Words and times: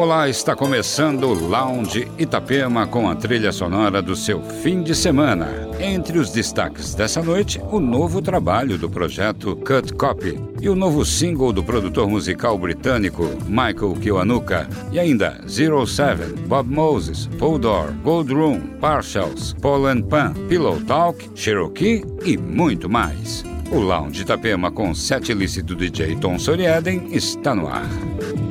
Olá, 0.00 0.30
está 0.30 0.56
começando 0.56 1.24
o 1.24 1.34
Lounge 1.34 2.10
Itapema 2.18 2.86
com 2.86 3.06
a 3.06 3.14
trilha 3.14 3.52
sonora 3.52 4.00
do 4.00 4.16
seu 4.16 4.40
fim 4.40 4.82
de 4.82 4.94
semana. 4.94 5.68
Entre 5.78 6.18
os 6.18 6.30
destaques 6.30 6.94
dessa 6.94 7.22
noite, 7.22 7.60
o 7.70 7.78
novo 7.78 8.22
trabalho 8.22 8.78
do 8.78 8.88
projeto 8.88 9.56
Cut 9.56 9.92
Copy 9.92 10.40
e 10.58 10.70
o 10.70 10.74
novo 10.74 11.04
single 11.04 11.52
do 11.52 11.62
produtor 11.62 12.08
musical 12.08 12.56
britânico 12.56 13.24
Michael 13.46 13.94
Kiwanuka 14.00 14.66
e 14.90 14.98
ainda 14.98 15.38
Zero 15.46 15.86
Seven, 15.86 16.32
Bob 16.46 16.70
Moses, 16.70 17.28
Paul 17.38 17.58
Door, 17.58 17.92
Gold 18.02 18.32
Room, 18.32 18.60
Partials, 18.80 19.54
Paul 19.60 19.86
and 19.86 20.00
Pan, 20.04 20.32
Pillow 20.48 20.80
Talk, 20.80 21.28
Cherokee 21.34 22.02
e 22.24 22.38
muito 22.38 22.88
mais. 22.88 23.44
O 23.70 23.78
Lounge 23.78 24.22
Itapema 24.22 24.70
com 24.70 24.94
set 24.94 25.34
lícito 25.34 25.76
DJ 25.76 26.16
Tom 26.16 26.38
Soriaden 26.38 27.08
está 27.12 27.54
no 27.54 27.68
ar. 27.68 28.49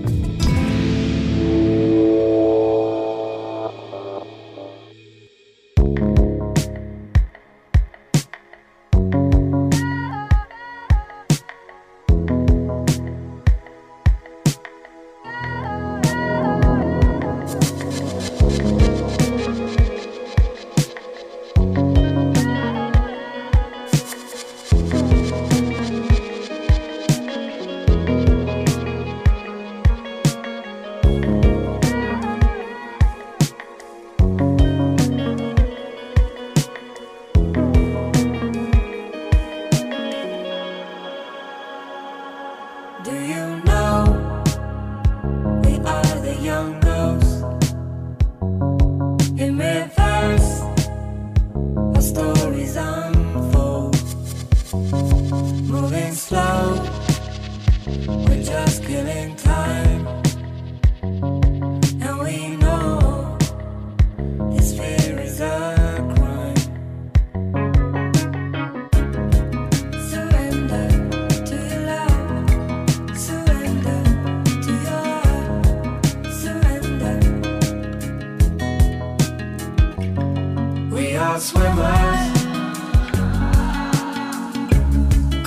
swimmers. 81.40 82.34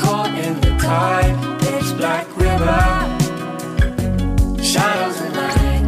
Caught 0.01 0.35
in 0.45 0.59
the 0.63 0.75
tide, 0.81 1.61
pitch 1.61 1.97
black 1.99 2.27
river. 2.35 2.83
Shadows 4.63 5.21
align 5.21 5.85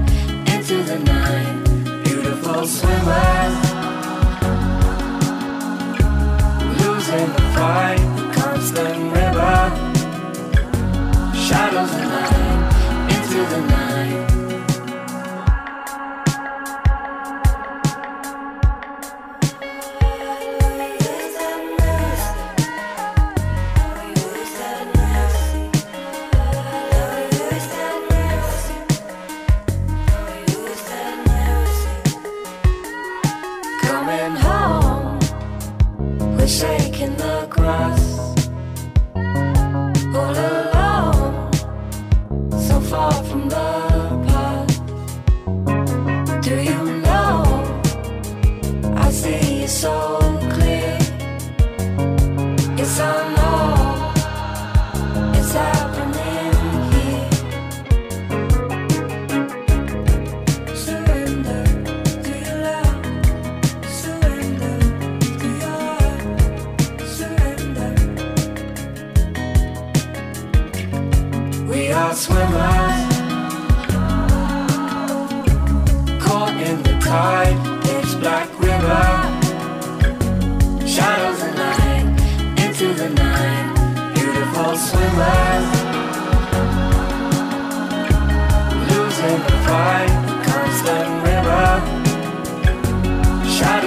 into 0.53 0.83
the 0.83 0.99
night. 0.99 2.05
Beautiful 2.05 2.67
swimmers. 2.67 3.57
Losing 6.81 7.29
the 7.37 7.45
fight, 7.55 8.03
the 8.17 8.27
constant 8.41 8.99
river. 9.19 9.57
Shadows 11.47 11.93
align 12.03 12.59
into 13.09 13.39
the 13.53 13.61
night. 13.69 13.84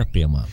Itapema. 0.00 0.48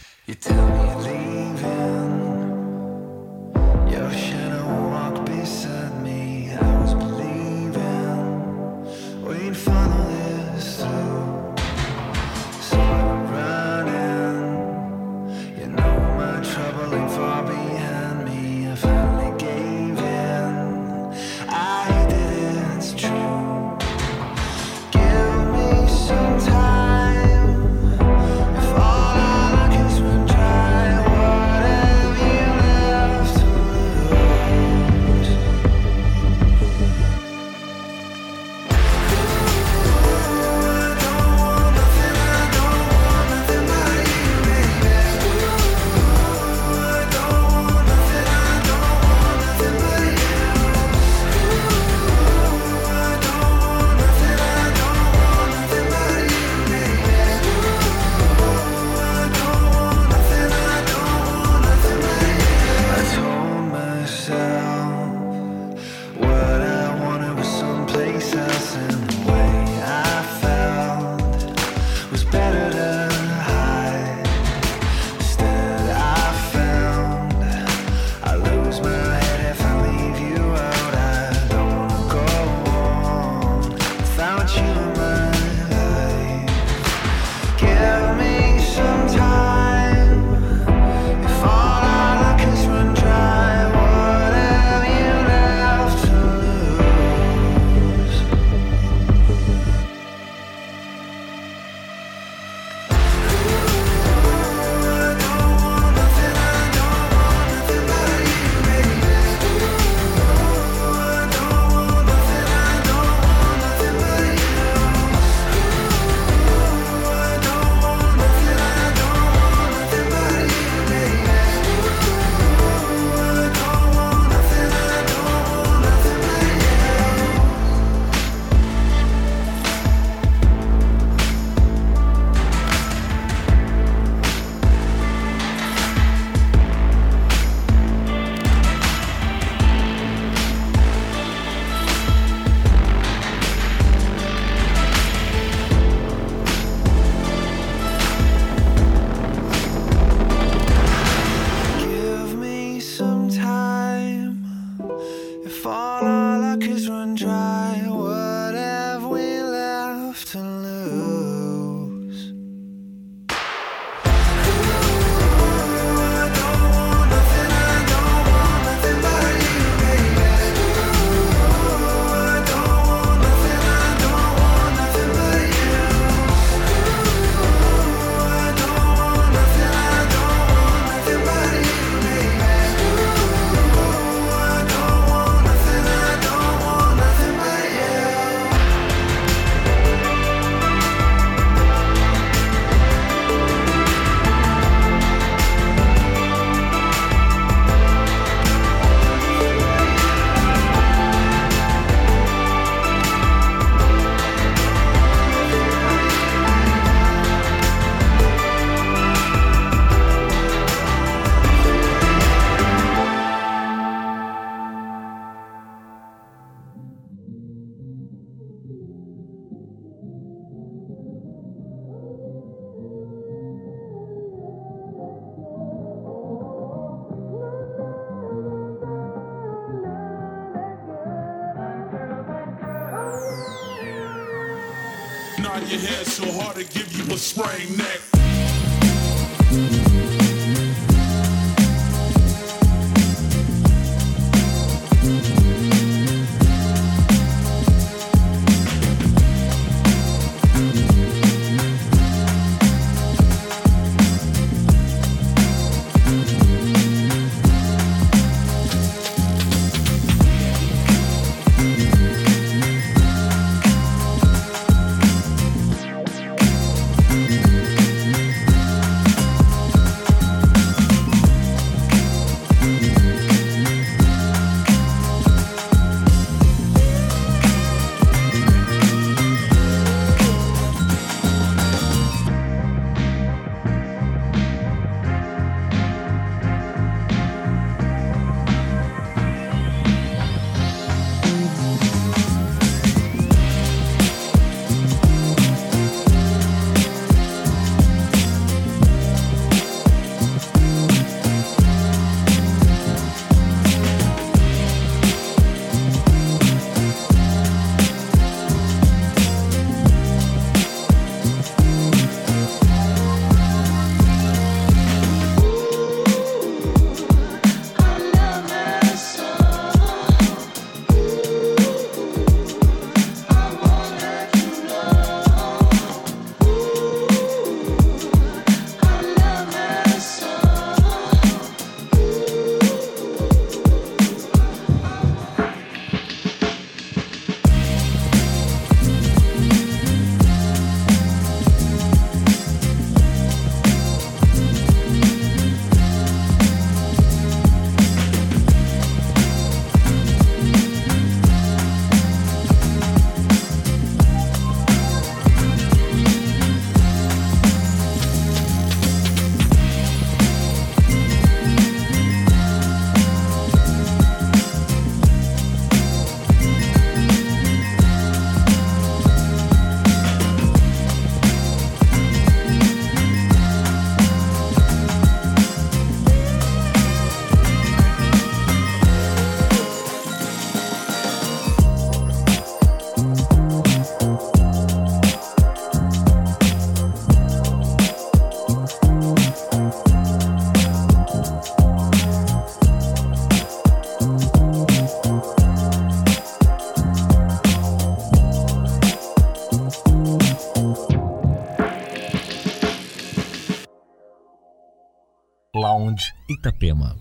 Itapema. 406.37 406.95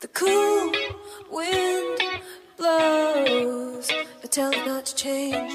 The 0.00 0.08
cool 0.08 0.72
wind 1.30 2.00
blows, 2.56 3.90
but 4.22 4.32
tell 4.32 4.52
it 4.52 4.66
not 4.66 4.86
to 4.86 4.96
change. 4.96 5.52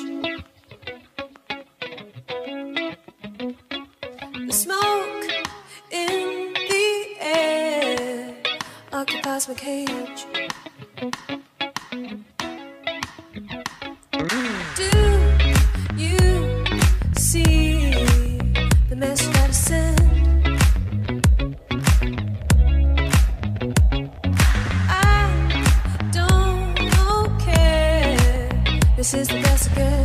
The 4.48 4.54
smoke 4.54 5.26
in 5.91 6.54
the 6.54 7.15
air 7.19 8.36
occupies 8.93 9.48
my 9.48 9.56
cage. 9.56 10.26
Do 14.76 14.91
you 15.98 16.63
see 17.15 17.91
the 18.89 18.95
best 29.12 29.72
again. 29.72 29.99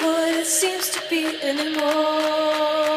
what 0.00 0.28
it 0.28 0.46
seems 0.46 0.90
to 0.90 1.00
be 1.10 1.26
anymore. 1.42 2.91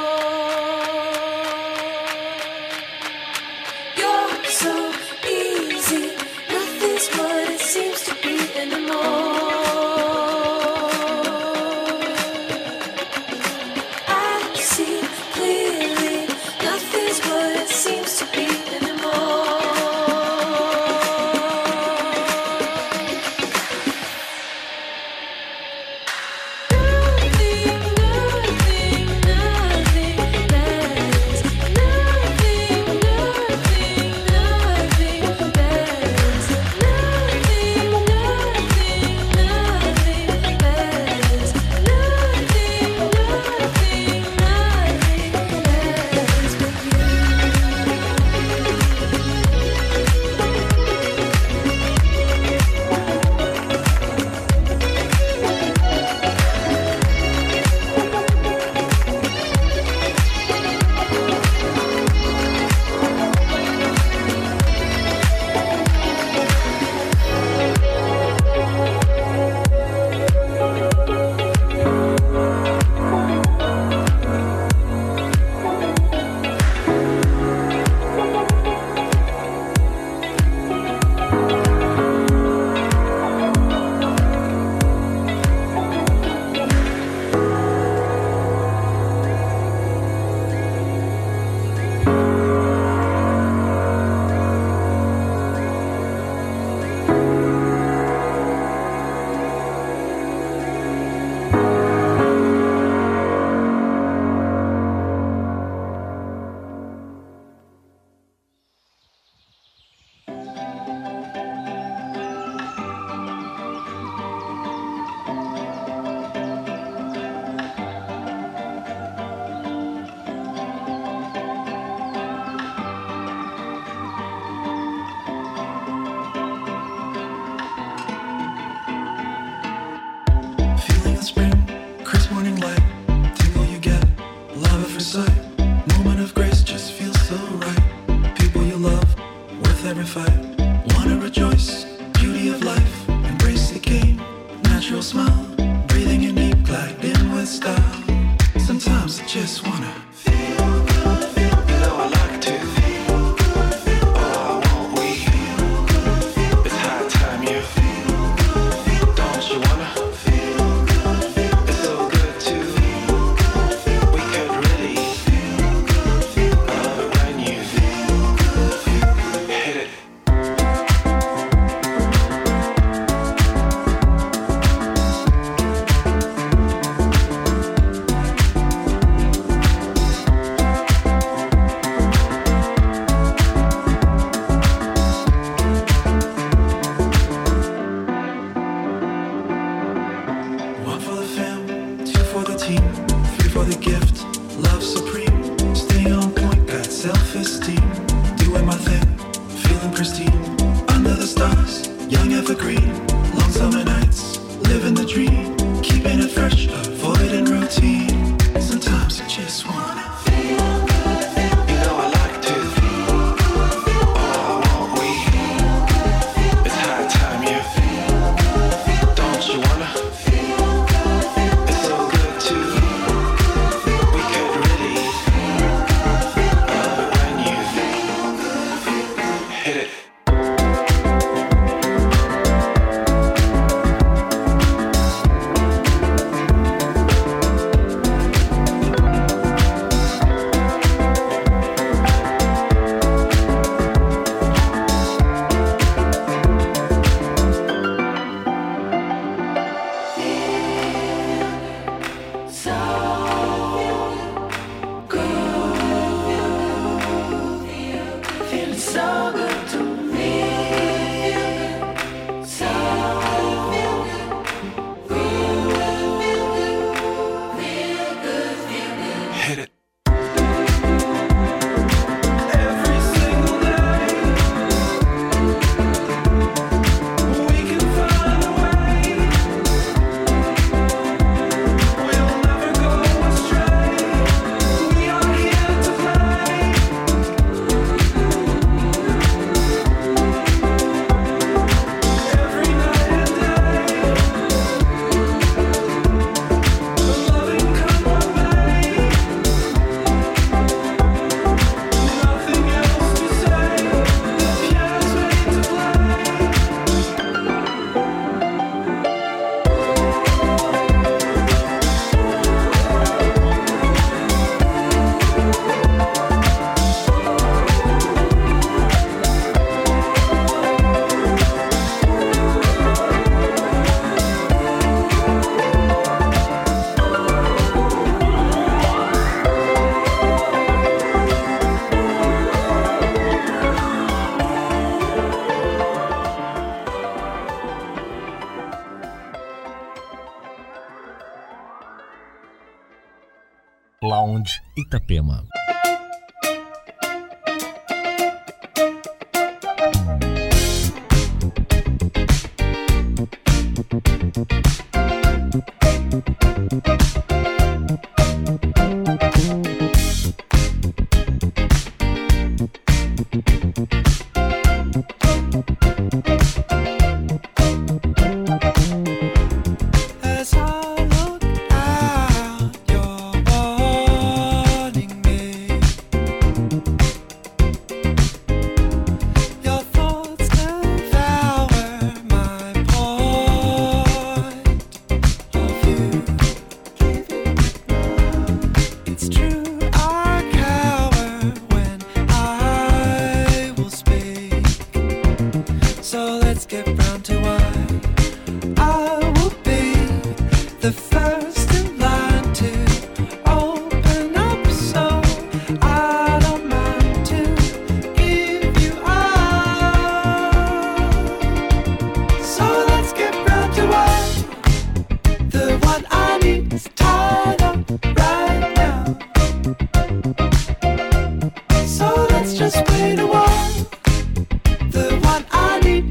Itapema. 344.96 345.44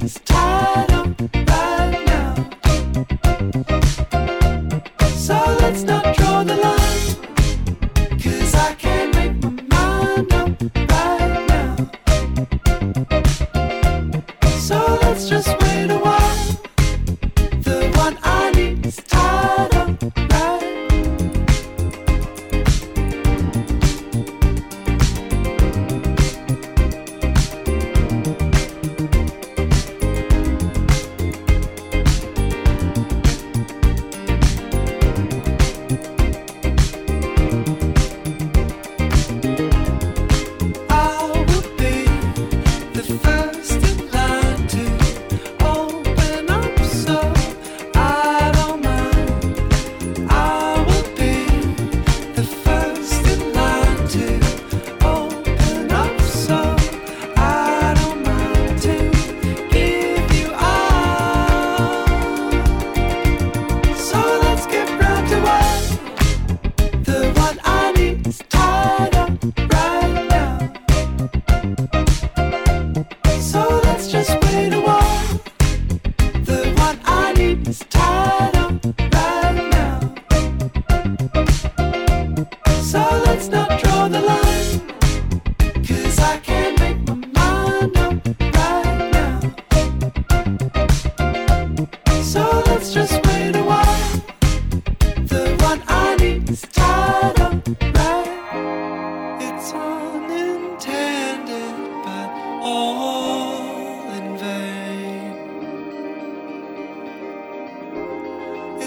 So 0.07 0.94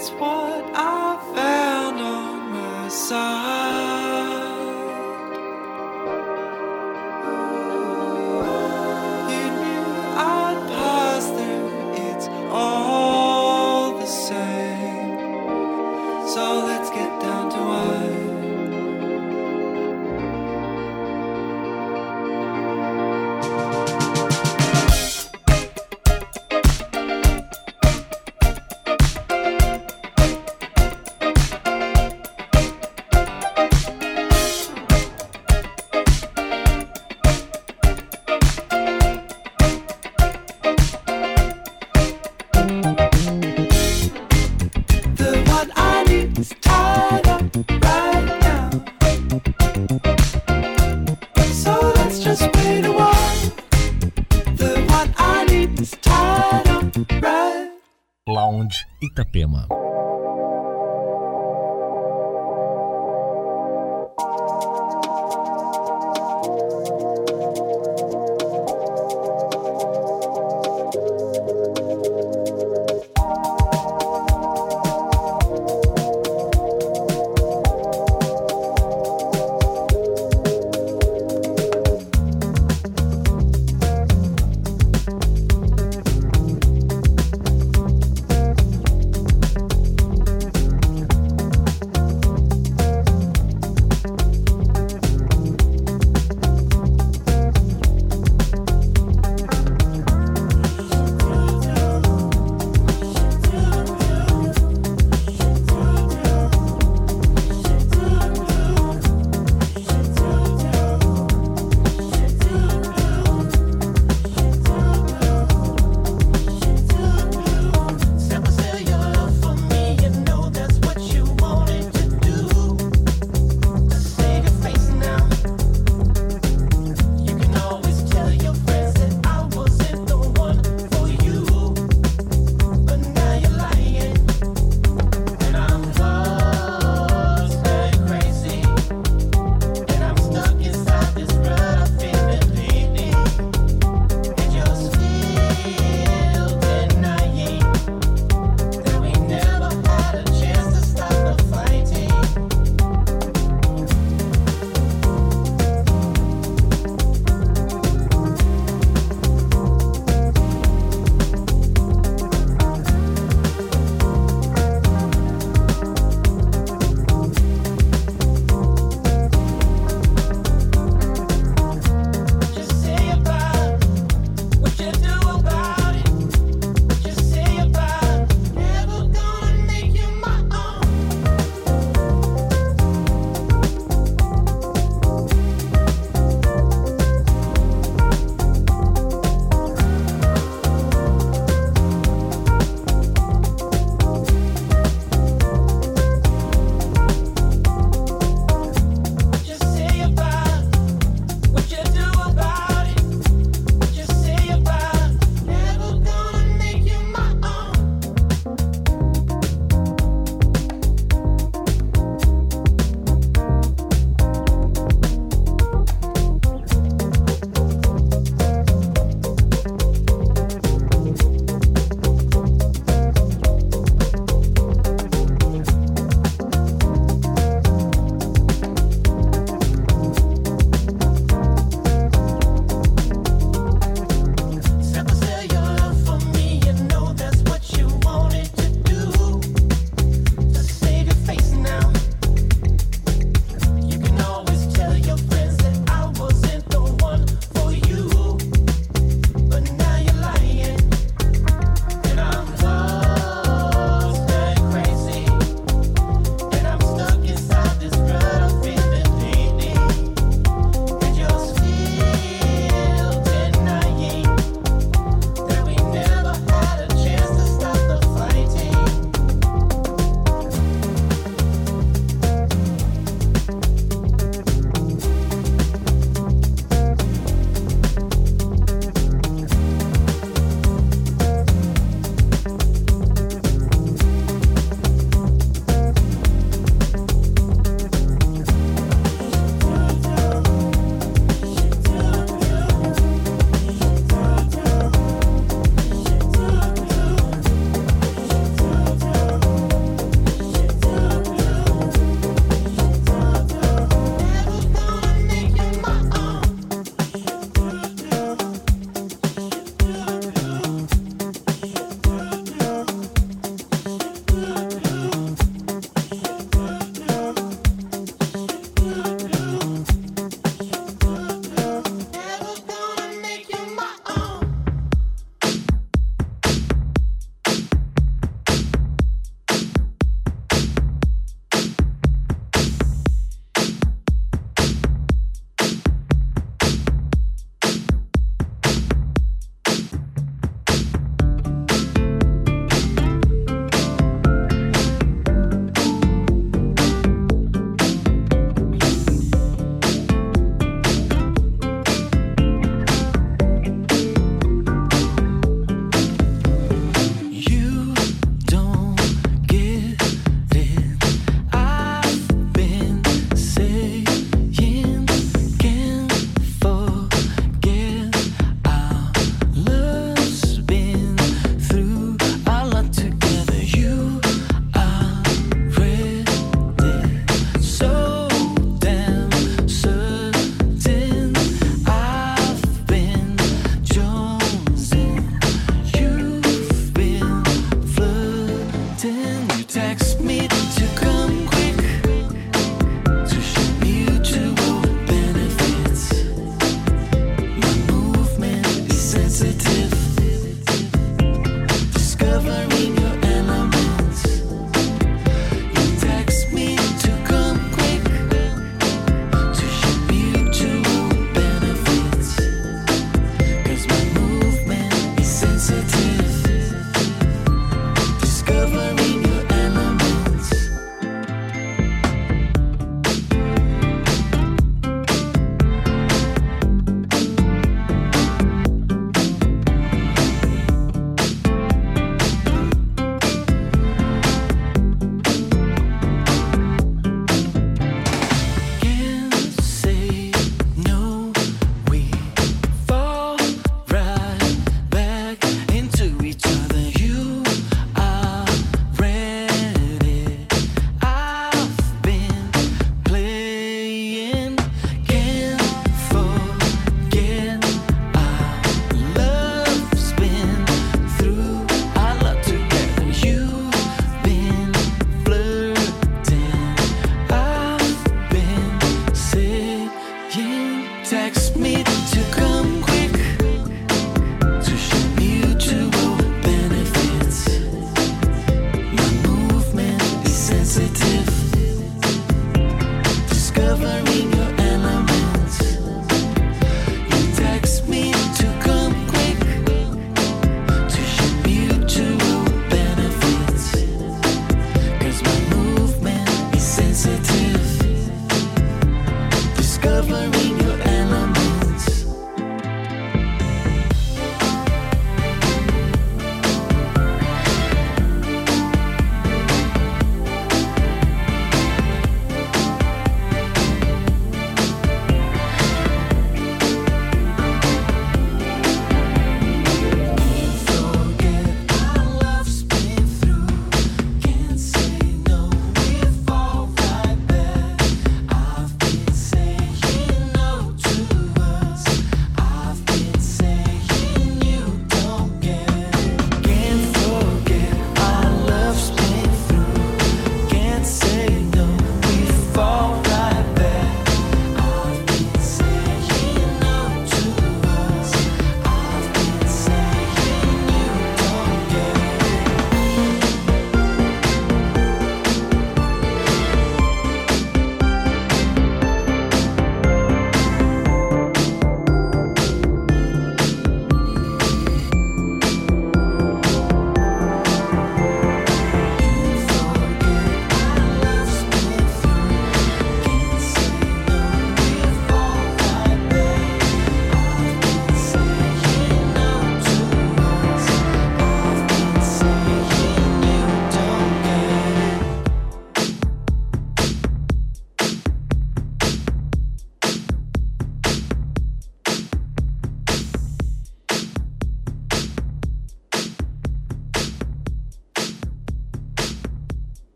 That's 0.00 0.12
what 0.12 0.64
I 0.74 1.20
found 1.34 2.00
on 2.00 2.52
my 2.52 2.88
side. 2.88 3.59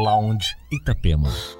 Lounge 0.00 0.56
Itapema. 0.70 1.59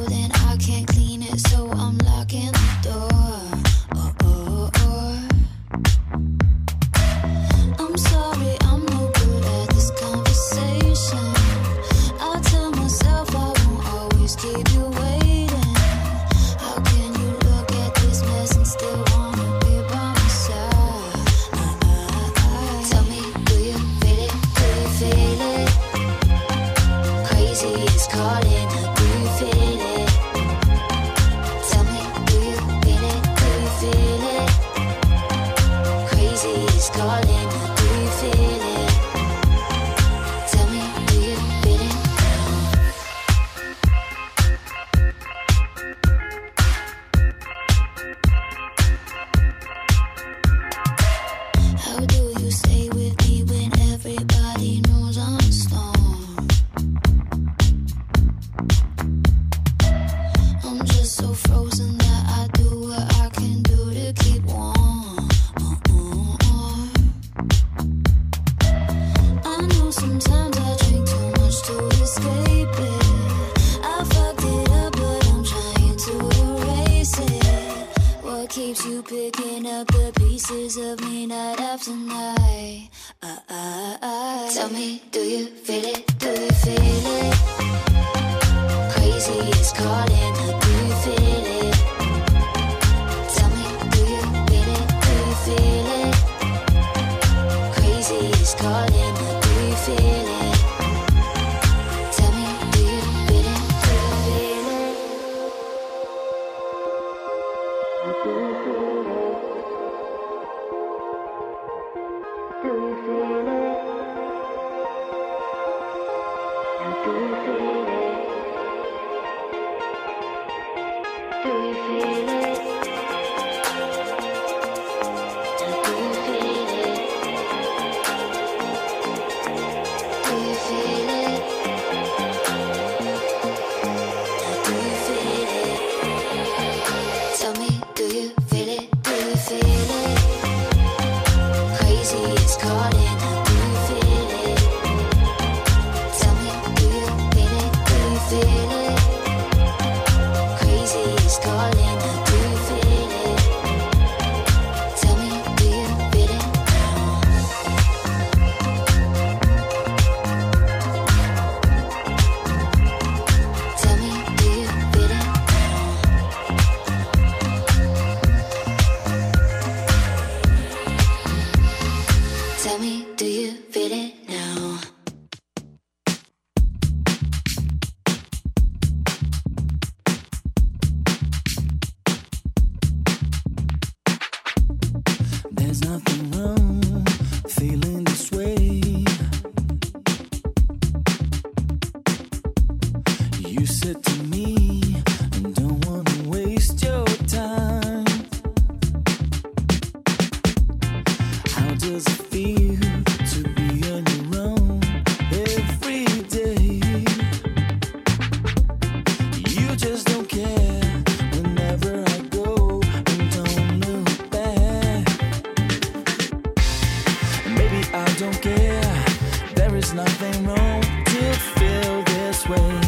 There's 219.93 220.07
nothing 220.07 220.47
wrong 220.47 220.81
to 220.81 221.33
feel 221.33 222.03
this 222.03 222.47
way. 222.47 222.79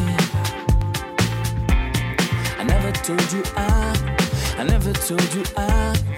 I 2.58 2.64
never 2.64 2.94
told 2.94 3.34
you 3.34 3.44
I, 3.58 4.56
I 4.58 4.64
never 4.64 4.94
told 4.94 5.34
you 5.34 5.44
I. 5.58 6.13